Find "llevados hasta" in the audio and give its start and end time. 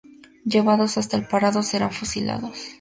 0.45-1.15